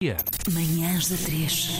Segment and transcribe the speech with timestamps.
[0.00, 0.16] dia.
[0.52, 1.70] Manhãs da 3.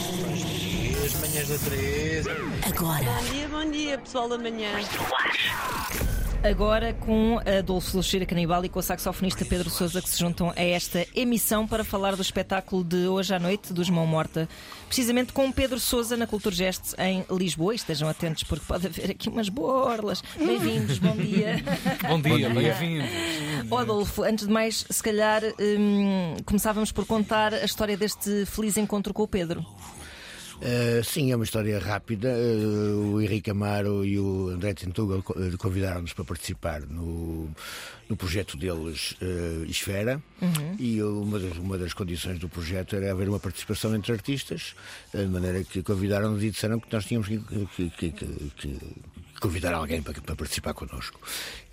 [1.05, 2.25] As manhãs da 3.
[2.67, 3.05] Agora.
[3.05, 4.71] Bom dia, bom dia, pessoal da manhã.
[6.43, 10.61] Agora com Adolfo Luxeira Canibal e com o saxofonista Pedro Sousa que se juntam a
[10.61, 14.49] esta emissão para falar do espetáculo de hoje à noite dos Mão Morta,
[14.87, 17.73] precisamente com Pedro Sousa na Cultura Gestes em Lisboa.
[17.73, 20.21] E estejam atentos porque pode haver aqui umas borlas.
[20.37, 21.63] Bem-vindos, bom dia.
[22.05, 23.09] Bom dia, bem-vindos.
[23.71, 28.77] Ó, Adolfo, antes de mais, se calhar hum, começávamos por contar a história deste feliz
[28.77, 29.65] encontro com o Pedro.
[30.59, 32.29] Uh, sim, é uma história rápida.
[32.29, 37.49] Uh, o Henrique Amaro e o André Tentugal uh, convidaram-nos para participar no,
[38.09, 40.75] no projeto deles uh, Esfera uhum.
[40.77, 44.75] e uma das, uma das condições do projeto era haver uma participação entre artistas,
[45.13, 48.79] de maneira que convidaram-nos e disseram que nós tínhamos que, que, que, que
[49.39, 51.19] convidar alguém para, para, participar connosco.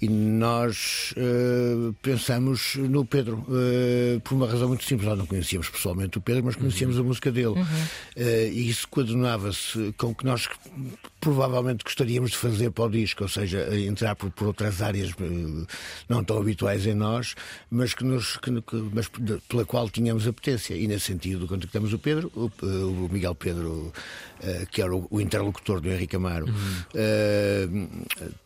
[0.01, 5.09] E nós uh, pensamos no Pedro, uh, por uma razão muito simples.
[5.09, 7.05] Nós não conhecíamos pessoalmente o Pedro, mas conhecíamos uhum.
[7.05, 7.49] a música dele.
[7.49, 7.63] Uhum.
[7.63, 10.49] Uh, e isso coadunava-se com o que nós
[11.21, 15.13] provavelmente gostaríamos de fazer para o disco, ou seja, entrar por, por outras áreas
[16.09, 17.35] não tão habituais em nós,
[17.71, 18.51] mas, que nos, que,
[18.93, 19.11] mas
[19.49, 20.75] pela qual tínhamos apetência.
[20.75, 23.93] E nesse sentido, contactamos o Pedro, o, o Miguel Pedro,
[24.71, 26.47] que era o, o, interlocutor do Henrique Amaro.
[26.47, 26.85] Uhum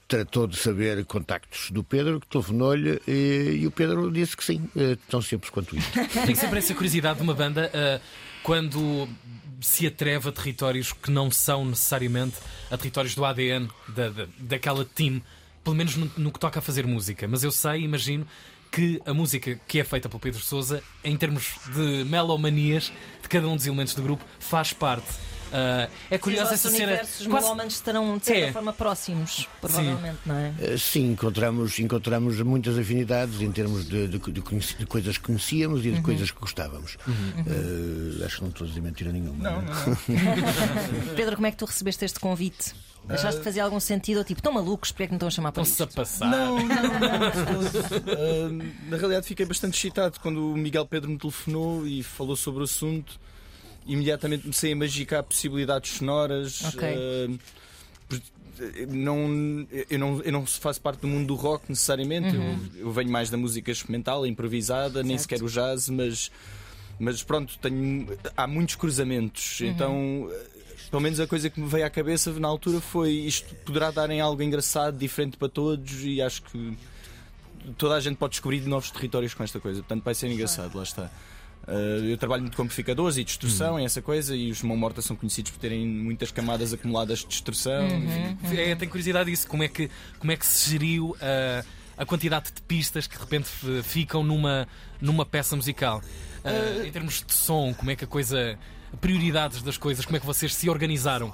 [0.08, 4.68] tratou de saber contactos do Pedro, que telefonou-lhe e, e, o Pedro disse que sim,
[5.08, 5.88] tão simples quanto isso.
[6.26, 8.00] Tem sempre essa curiosidade de uma banda uh,
[8.42, 9.08] quando
[9.60, 12.36] se atreve a territórios que não são necessariamente
[12.70, 15.22] a territórios do ADN da, da, daquela team,
[15.62, 17.28] pelo menos no, no que toca a fazer música.
[17.28, 18.26] Mas eu sei, imagino
[18.70, 23.48] que a música que é feita pelo Pedro Souza, em termos de melomanias de cada
[23.48, 25.08] um dos elementos do grupo, faz parte
[25.50, 27.00] Uh, é curiosa essa cena.
[27.02, 27.66] Os quase...
[27.68, 28.52] estarão de certa é.
[28.52, 30.28] forma próximos, provavelmente, sim.
[30.28, 30.54] não é?
[30.58, 35.80] Uh, sim, encontramos, encontramos muitas afinidades em termos de, de, de, de coisas que conhecíamos
[35.80, 36.02] e de uhum.
[36.02, 36.96] coisas que gostávamos.
[37.06, 38.20] Uhum.
[38.20, 39.50] Uh, acho que não estou a dizer mentira nenhuma.
[39.50, 39.96] Não, não, não.
[41.16, 42.72] Pedro, como é que tu recebeste este convite?
[43.08, 44.18] Achaste que fazia algum sentido?
[44.18, 45.82] Ou tipo, estão malucos, porque é que não estão a chamar para isso?
[45.82, 46.30] a passar.
[46.30, 47.28] Não, não, não.
[48.50, 52.60] uh, na realidade, fiquei bastante excitado quando o Miguel Pedro me telefonou e falou sobre
[52.60, 53.18] o assunto
[53.86, 56.64] imediatamente comecei a magicar possibilidades sonoras.
[56.74, 56.94] Okay.
[56.96, 57.38] Uh,
[58.88, 62.58] não, eu, não, eu não faço parte do mundo do rock necessariamente, uhum.
[62.74, 65.06] eu, eu, venho mais da música experimental, improvisada, certo.
[65.06, 66.30] nem sequer o jazz, mas,
[66.98, 69.60] mas pronto, tenho, há muitos cruzamentos.
[69.60, 69.66] Uhum.
[69.66, 70.30] Então,
[70.90, 74.10] pelo menos a coisa que me veio à cabeça na altura foi isto poderá dar
[74.10, 76.76] em algo engraçado, diferente para todos, e acho que
[77.78, 79.80] toda a gente pode descobrir novos territórios com esta coisa.
[79.80, 81.10] Portanto, vai ser engraçado, lá está.
[81.70, 83.80] Uh, eu trabalho muito com amplificadores e distorção uhum.
[83.80, 87.28] e essa coisa, e os mão morta são conhecidos por terem muitas camadas acumuladas de
[87.28, 87.86] distorção.
[87.86, 88.52] Uhum, uhum.
[88.56, 89.88] É, tenho curiosidade disso, como é que,
[90.18, 91.66] como é que se geriu uh,
[91.96, 93.48] a quantidade de pistas que de repente
[93.84, 94.66] ficam numa,
[95.00, 96.02] numa peça musical?
[96.44, 98.58] Uh, em termos de som, como é que a coisa.
[99.00, 101.32] Prioridades das coisas, como é que vocês se organizaram?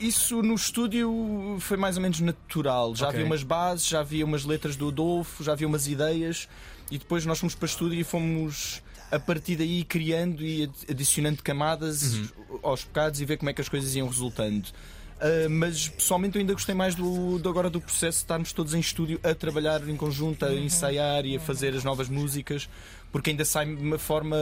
[0.00, 2.94] Isso no estúdio foi mais ou menos natural.
[2.96, 3.20] Já okay.
[3.20, 6.48] havia umas bases, já havia umas letras do Adolfo, já havia umas ideias
[6.90, 11.42] e depois nós fomos para o estúdio e fomos a partir daí criando e adicionando
[11.42, 12.28] camadas uhum.
[12.62, 14.68] aos pecados e ver como é que as coisas iam resultando.
[15.20, 18.72] Uh, mas pessoalmente eu ainda gostei mais do, do, agora do processo de estarmos todos
[18.72, 20.64] em estúdio a trabalhar em conjunto, a uhum.
[20.64, 22.68] ensaiar e a fazer as novas músicas,
[23.12, 24.36] porque ainda sai de uma forma.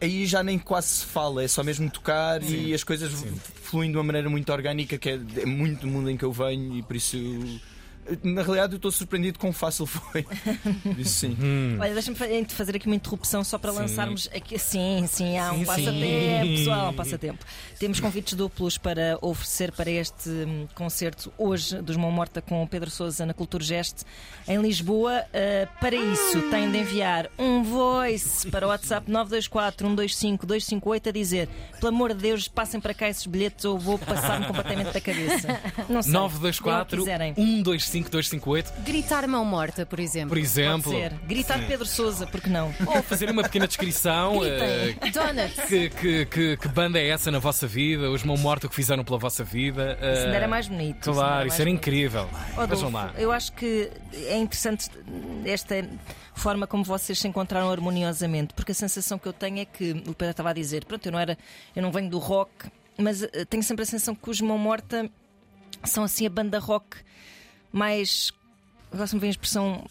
[0.00, 2.66] Aí já nem quase se fala, é só mesmo tocar Sim.
[2.66, 3.34] e as coisas Sim.
[3.62, 6.32] fluem de uma maneira muito orgânica, que é, é muito do mundo em que eu
[6.32, 7.16] venho e por isso.
[7.16, 7.75] Eu
[8.22, 10.26] na realidade, eu estou surpreendido com fácil foi.
[10.98, 11.36] Isso sim.
[11.40, 11.78] Hum.
[11.80, 12.16] Olha, deixa-me
[12.48, 13.78] fazer aqui uma interrupção só para sim.
[13.78, 14.58] lançarmos aqui.
[14.58, 16.56] Sim, sim, há um sim, passatempo, sim.
[16.56, 17.44] pessoal, um passatempo.
[17.78, 22.66] Temos convites duplos para oferecer para este hum, concerto hoje dos Mão Morta com o
[22.66, 24.04] Pedro Souza na Cultura Geste
[24.46, 25.24] em Lisboa.
[25.28, 31.12] Uh, para isso, tem de enviar um voice para o WhatsApp 924 125 258 a
[31.12, 31.48] dizer:
[31.80, 35.48] pelo amor de Deus, passem para cá esses bilhetes ou vou passar-me completamente da cabeça.
[35.88, 36.12] Não sei.
[36.12, 38.72] 924 125 5258.
[38.84, 40.30] Gritar mão morta, por exemplo.
[40.30, 40.92] Por exemplo.
[40.92, 41.12] Pode ser.
[41.26, 41.66] Gritar Sim.
[41.66, 42.74] Pedro Souza, porque não?
[42.86, 44.38] Ou fazer uma pequena descrição.
[44.38, 45.60] uh, Donuts.
[45.68, 48.10] Que, que, que, que, banda é essa na vossa vida?
[48.10, 49.98] Os mão morta que fizeram pela vossa vida?
[50.00, 51.10] Uh, isso era mais bonito.
[51.10, 52.28] Claro, isso era, isso era incrível.
[52.68, 53.12] Vejam lá.
[53.16, 54.90] Eu acho que é interessante
[55.44, 55.76] esta
[56.34, 60.14] forma como vocês se encontraram harmoniosamente, porque a sensação que eu tenho é que o
[60.14, 61.36] Pedro estava a dizer, pronto, eu não era,
[61.74, 65.10] eu não venho do rock, mas uh, tenho sempre a sensação que os Mão Morta
[65.84, 66.98] são assim a banda rock
[67.72, 68.32] mais.
[68.92, 69.84] Agora se me vem a expressão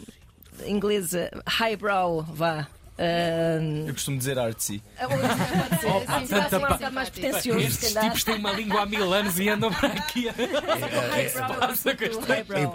[0.66, 2.68] inglesa, highbrow, vá.
[2.98, 4.82] Uh, Eu costumo dizer artsy.
[4.98, 9.38] Sim, será assim um bocado mais pretencioso, Estes tipos têm uma língua há mil anos
[9.38, 10.28] e andam para aqui.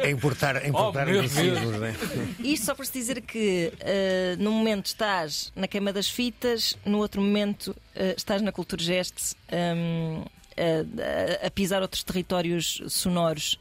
[0.02, 1.94] É, é importar, é importar Oh, meu anglicismos, não é?
[2.41, 6.99] Isto só para se dizer que uh, num momento estás na queima das fitas, no
[6.99, 10.23] outro momento uh, estás na cultura geste um,
[10.56, 13.58] a, a- a pisar outros territórios sonoros.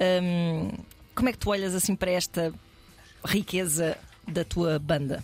[0.00, 0.70] Um,
[1.14, 2.52] como é que tu olhas assim para esta
[3.24, 5.22] riqueza da tua banda?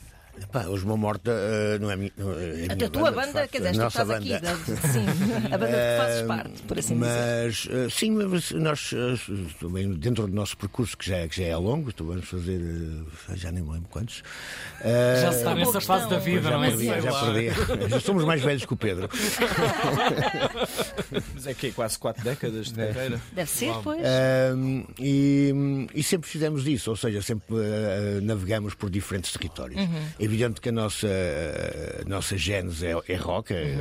[0.52, 3.16] Pá, os Mão Morta eh, não é, mi- não é a A minha tua de
[3.16, 4.40] banda, facto, quer dizer, a esta que nossa estás aqui, banda.
[4.46, 4.56] da-
[4.92, 5.06] sim,
[5.52, 7.06] a banda que fazes parte, por assim dizer.
[7.06, 9.16] mas eh, sim, mas nós eh,
[9.60, 12.60] também dentro do nosso percurso que já, que já é longo, vamos fazer
[13.34, 14.22] já nem me lembro quantos.
[14.82, 16.18] Já se está Uma nessa fase questão.
[16.18, 17.00] da vida, já não é?
[17.02, 17.32] já lá.
[17.32, 17.90] perdi.
[17.90, 19.08] Já somos mais velhos que o Pedro.
[21.34, 23.20] Mas é que é quase quatro décadas de carreira.
[23.32, 24.00] Deve ser, pois.
[24.04, 29.80] Ahm, e, e sempre fizemos isso, ou seja, sempre ah, navegamos por diferentes territórios.
[30.20, 31.08] É evidente que a nossa,
[32.04, 33.76] a nossa gênese é, é rock, é, é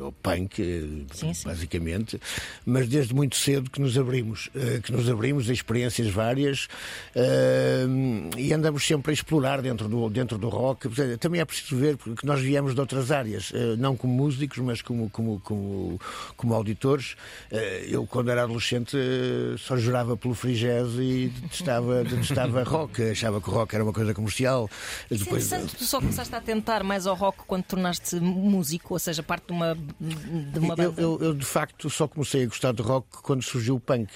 [0.00, 1.48] o punk, eh, Sim, sim.
[1.48, 2.20] basicamente,
[2.64, 6.68] mas desde muito cedo que nos abrimos, eh, que nos abrimos a experiências várias
[7.14, 10.88] ahm, e andamos sempre a explorar dentro do, dentro do rock.
[11.18, 14.82] Também é preciso ver que nós viemos de outras áreas, eh, não como músicos, mas
[14.82, 16.00] como, como, como,
[16.36, 17.16] como auditores.
[17.50, 23.40] Eh, Eu, quando era adolescente, eh, só jurava pelo jazz e detestava, detestava rock, achava
[23.40, 24.68] que o rock era uma coisa comercial.
[25.10, 29.22] É interessante, tu só começaste a atentar mais ao rock quando tornaste músico, ou seja,
[29.22, 31.00] parte de uma, de uma Eu, banda.
[31.02, 34.08] eu- eu, de facto só comecei a gostar de rock quando surgiu o punk,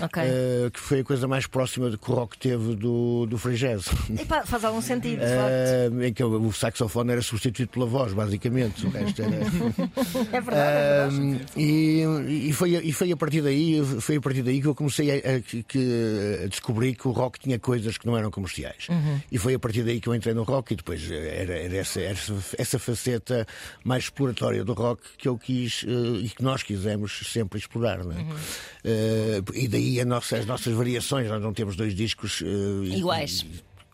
[0.00, 0.22] Ok.
[0.22, 3.56] eh, que foi a coisa mais próxima de que o rock teve do, do free
[3.56, 3.86] jazz.
[4.18, 6.02] Epá, faz algum sentido, de facto.
[6.02, 8.86] Eh, em que o saxofone era substituído pela voz, basicamente.
[8.86, 9.32] O resto era...
[10.32, 11.46] É verdade, é verdade.
[11.56, 12.02] E,
[12.48, 15.14] e, foi, e foi a partir daí foi a partir daí que eu comecei a,
[15.36, 19.20] a- que- a descobrir que o rock tinha coisas que não eram comerciais Uhum.
[19.30, 21.76] e foi a partir daí que eu entrei no rock e depois eh, era, era
[21.76, 23.46] essa, essa, essa faceta
[23.84, 28.02] mais exploratória do rock que eu quis eh, e que nós quisemos sempre explorar é?
[28.02, 28.36] Uhum.
[28.84, 33.46] Eh, e daí a nossa- as nossas variações nós não temos dois discos eh, Iguais.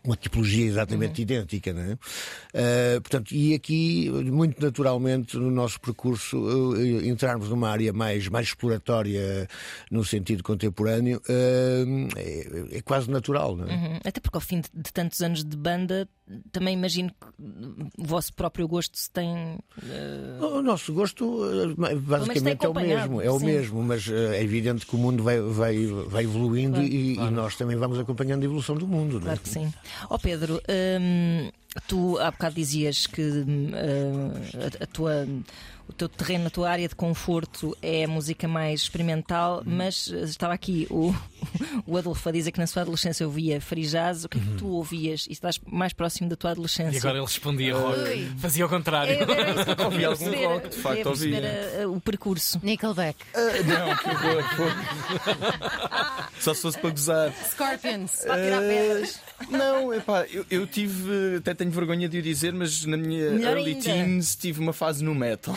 [0.02, 1.98] uma tipologia exatamente idêntica, não é?
[2.54, 6.36] Ah, portanto, e aqui, muito naturalmente, no nosso percurso,
[6.76, 9.46] eh, entrarmos numa área mais, mais exploratória
[9.90, 13.74] no sentido contemporâneo ah, é, é quase natural, não é?
[13.74, 13.96] Uhum.
[14.02, 16.08] Até porque ao fim de, de tantos anos de banda,
[16.52, 17.26] também imagino que
[17.98, 19.58] o vosso próprio gosto se tem.
[19.82, 21.42] eh, O nosso gosto
[21.88, 23.46] eh, basicamente é o mesmo, é o sim.
[23.46, 27.56] mesmo, mas eh, é evidente que o mundo vai, vai, vai evoluindo e, e nós
[27.56, 29.14] também vamos acompanhando a evolução do mundo.
[29.14, 29.24] não é?
[29.24, 29.72] Claro que sim.
[30.10, 30.60] Ó Pedro,
[31.00, 31.50] hum,
[31.86, 33.70] tu há bocado dizias que hum,
[34.80, 35.26] a, a tua.
[35.88, 40.20] O teu terreno, a tua área de conforto é a música mais experimental, mas eh,
[40.24, 41.14] estava aqui o,
[41.86, 44.24] o Adolfo a dizer que na sua adolescência ouvia free jazz.
[44.24, 45.26] O que é que tu ouvias?
[45.28, 46.96] E estás mais próximo da tua adolescência?
[46.96, 47.98] E agora ele respondia rock.
[48.00, 48.30] Ui.
[48.38, 49.12] Fazia ao contrário.
[49.14, 51.46] É, era isso que eu queria Ouvi algum perceber, rock, de facto, queria perceber ouvi.
[51.82, 52.60] eh, o percurso.
[52.62, 53.18] Nickelback.
[53.34, 54.44] Não, que horror.
[56.40, 57.32] Só se fosse para gozar.
[57.50, 58.12] Scorpions.
[58.26, 59.20] Para tirar pedras.
[59.50, 63.56] Não, epá, eu, eu tive, até tenho vergonha de o dizer, mas na minha Melhor
[63.56, 63.82] early ainda.
[63.84, 65.56] teens tive uma fase no metal.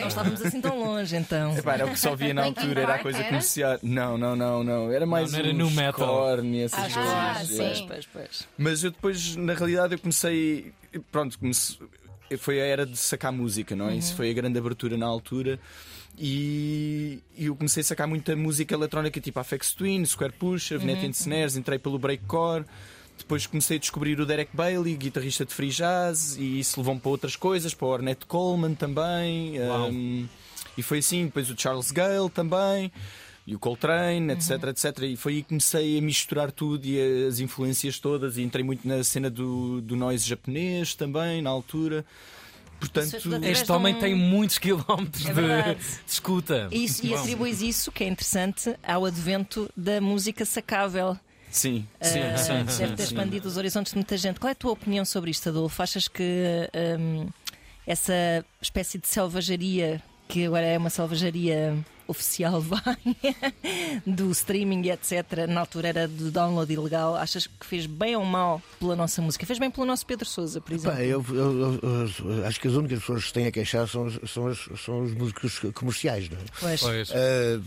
[0.00, 1.56] Não estávamos assim tão longe, então.
[1.56, 3.26] Epá, era o que só via na Linkin altura, era a Park, coisa era?
[3.28, 3.78] comercial.
[3.82, 4.90] Não, não, não, não.
[4.92, 5.92] Era mais não era um nu metal.
[5.92, 7.48] Scorn e essas Ah, coisas.
[7.48, 7.62] sim.
[7.62, 7.66] é.
[7.66, 8.48] pois, pois, pois.
[8.58, 10.72] Mas eu depois, na realidade, eu comecei.
[11.10, 11.78] Pronto, comecei,
[12.38, 13.96] foi a era de sacar música, não é?
[13.96, 15.58] Isso foi a grande abertura na altura.
[16.18, 21.08] E, e eu comecei a sacar muita música eletrónica, tipo Afex Twin, Square Pusher, Venetia
[21.08, 22.64] and Snares, entrei pelo breakcore.
[23.18, 27.10] Depois comecei a descobrir o Derek Bailey, guitarrista de free jazz, e isso levou-me para
[27.10, 29.54] outras coisas, para o Ornette Coleman também.
[29.60, 30.26] Um,
[30.76, 32.90] e foi assim, depois o Charles Gale também,
[33.46, 34.98] e o Coltrane, etc, etc.
[35.02, 38.86] E foi aí que comecei a misturar tudo e as influências todas, e entrei muito
[38.88, 42.04] na cena do, do noise japonês também, na altura.
[42.80, 46.68] Portanto, é através Este homem um- tem muitos quilómetros É de, de escuta.
[46.72, 51.16] Isso, e atribuis isso, que é interessante, ao advento da música sacável.
[51.52, 53.02] Sim, sim, Ah, sim, deve sim, ter sim.
[53.14, 54.40] expandido os horizontes de muita gente.
[54.40, 55.82] Qual é a tua opinião sobre isto, Adolfo?
[55.82, 56.68] Achas que
[56.98, 57.28] hum,
[57.86, 61.76] essa espécie de selvageria, que agora é uma selvageria
[62.12, 62.96] oficial, vai,
[64.06, 68.62] do streaming etc., na altura era do download ilegal, achas que fez bem ou mal
[68.78, 69.44] pela nossa música?
[69.46, 70.96] Fez bem pelo nosso Pedro Souza, por exemplo?
[70.96, 73.88] Pá, eu, eu- eu- eu acho que as únicas pessoas que se têm a queixar
[73.88, 76.42] são, os- são, os, são os músicos comerciais, não é?
[76.60, 76.80] Pois.
[76.80, 77.10] Pois.
[77.12, 77.60] Ah,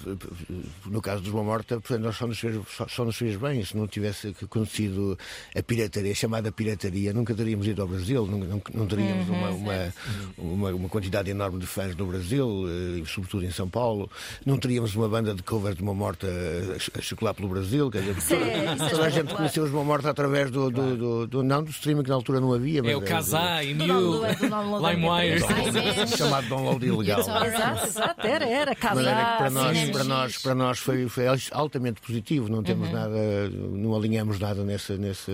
[0.86, 3.64] no caso dos Uma Morta, nós só nos, fez, só, só nos fez bem.
[3.66, 5.18] Se não tivesse acontecido
[5.56, 9.50] a pirataria, a chamada pirataria, nunca teríamos ido ao Brasil, não, não, não teríamos uma,
[9.50, 9.94] uma,
[10.38, 14.10] uma, uma quantidade enorme de fãs no Brasil, eh, sobretudo em São Paulo.
[14.46, 17.92] Não teríamos uma banda de cover de uma morta a, a circular pelo Brasil.
[17.92, 20.98] Quer dizer, Isso é- é toda a gente conheceu os uma morta através do, do,
[20.98, 22.80] do, do- não do streaming que na altura não havia.
[22.80, 25.39] É mas o Kazaa, New, download- do download LimeWire.
[25.39, 27.20] do- chamado download ilegal.
[27.20, 28.75] Exato, exato, era, era.
[28.75, 32.48] Que para nós, para nós, para nós foi, foi altamente positivo.
[32.50, 32.63] Não Uhum.
[32.63, 35.32] temos nada, não alinhamos nada nessa, nessa,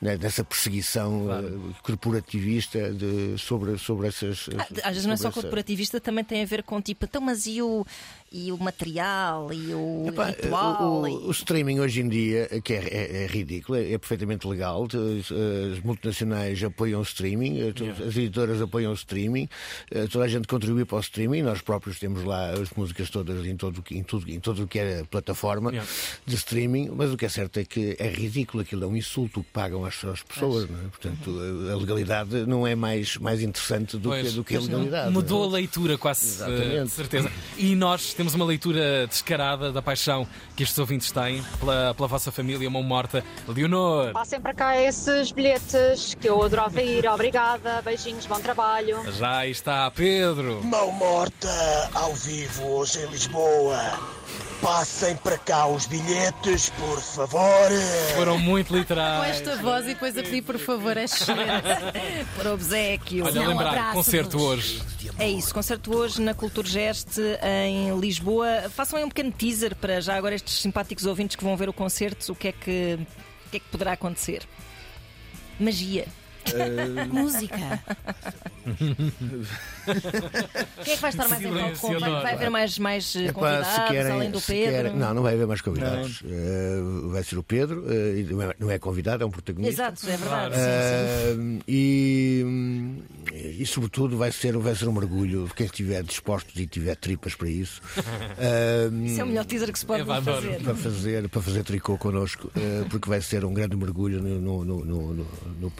[0.00, 4.48] né, nessa perseguição eh, corporativista de, sobre, sobre essas.
[4.82, 7.46] Às vezes não é só essa- corporativista, também tem a ver com tipo, então, mas
[7.46, 7.84] e o,
[8.32, 11.00] e o material e o Epá, ritual?
[11.02, 14.46] o, e- o streaming hoje em dia, que é, é- é ridículo, é, é perfeitamente
[14.46, 14.84] legal.
[14.86, 15.32] As,
[15.76, 19.48] as multinacionais apoiam o streaming, eh, todas- as editoras apoiam o streaming,
[19.90, 21.42] eh, toda a gente contribui para o streaming.
[21.42, 24.64] Nós próprios temos lá as músicas todas em todo, o que- em tudo, em todo
[24.64, 25.90] o que é plataforma Yeah.
[26.26, 29.42] de streaming, mas o que é certo é que é ridículo, aquilo é um insulto
[29.42, 30.68] que pagam às, às pessoas.
[30.68, 30.82] Não é?
[30.88, 31.30] Portanto,
[31.68, 35.12] a, a legalidade não é mais, mais interessante do, Pois, que, do que a legalidade.
[35.12, 36.76] Mudou não a leitura, quase, Exatamente.
[36.76, 37.32] eh, de certeza.
[37.56, 42.30] E nós temos uma leitura descarada da paixão que estes ouvintes têm pela, pela vossa
[42.32, 43.24] família, mão morta.
[43.48, 47.06] Leonor, Passem para cá esses bilhetes que eu adorava ir.
[47.08, 48.98] Obrigada, beijinhos, bom trabalho.
[49.12, 50.62] já está Pedro.
[50.64, 51.48] Mão morta
[51.94, 53.78] ao vivo hoje em Lisboa.
[54.60, 57.70] Passem para cá os bilhetes, por favor.
[58.16, 59.36] Foram muito Com literais.
[59.36, 61.62] esta voz e depois a pedir por favor é excelente.
[62.36, 63.24] Para obsequio.
[63.26, 64.82] Olha, Não, lembrar, concerto hoje.
[65.18, 67.18] É isso, concerto hoje na Culturgest
[67.64, 68.68] em Lisboa.
[68.74, 71.72] Façam aí um pequeno teaser para já agora estes simpáticos ouvintes que vão ver o
[71.72, 72.98] concerto, o que é que,
[73.46, 74.42] o que, é que poderá acontecer?
[75.60, 76.06] Magia.
[77.10, 77.80] Música.
[80.84, 82.00] Quem é que vai estar mais em Silêncio, palco?
[82.00, 84.72] Vai, vai haver mais, mais eh, Epá, convidados, se querem- além do se Pedro?
[84.72, 86.22] querem- não, não vai haver mais convidados.
[86.24, 89.72] Eh, vai ser o Pedro, e não é- não é convidado, é um protagonista.
[89.82, 90.54] Exato, é verdade.
[90.54, 90.60] Sim,
[91.36, 91.60] sim.
[91.68, 92.98] e, hum,
[93.50, 97.48] e sobretudo vai ser, vai ser um mergulho quem estiver disposto e tiver tripas para
[97.48, 97.80] isso
[99.04, 100.60] Isso é o melhor teaser que se pode fazer.
[100.62, 104.64] para fazer para fazer tricô connosco eh, porque vai ser um grande mergulho no, no-
[104.64, 105.26] no- no- no-
[105.60, 105.72] no-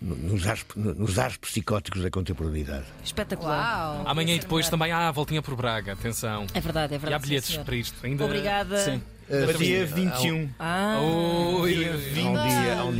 [0.00, 3.96] no- nos, ares, nos ares psicóticos da contemporaneidade Espetacular.
[3.96, 4.02] Uau.
[4.06, 5.94] Amanhã e depois também há a voltinha por Braga.
[5.94, 6.46] Atenção.
[6.54, 7.22] É verdade, é E há verdade.
[7.24, 7.64] sim, bilhetes senhor.
[7.64, 7.94] para isto.
[8.06, 8.24] Ainda...
[8.24, 8.78] Obrigada.
[8.78, 9.02] Sim.
[9.28, 10.48] Sim, dia há- 21.
[10.58, 11.97] Ah, um, dia, um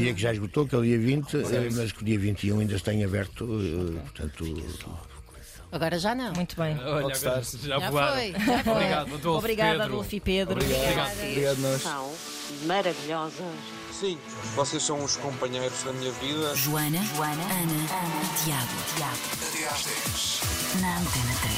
[0.09, 2.61] dia que já esgotou, que é o dia 20, eh, mas que o dia 21
[2.61, 3.45] ainda está em aberto.
[3.45, 4.99] eh, Portanto,
[5.71, 6.33] Agora já não.
[6.33, 6.79] muito bem.
[6.79, 8.33] Olha, agora já Já foi.
[8.33, 8.73] Já foi.
[8.73, 9.39] Obrigado, Adolfo.
[9.39, 9.85] Obrigada, Pedro.
[9.85, 10.55] Adolfo e Pedro.
[10.55, 11.13] Obrigado.
[11.23, 11.83] Obrigado, nós.
[11.83, 12.13] São
[12.67, 13.55] maravilhosas.
[13.93, 14.17] Sim,
[14.55, 16.55] vocês são os companheiros da minha vida.
[16.55, 19.19] Joana, Joana, Ana, Ana, Tiago, Tiago.
[19.43, 20.81] Até às 10.
[20.81, 21.55] Na Antena 3.